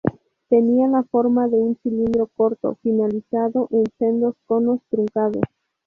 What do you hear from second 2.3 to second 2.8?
corto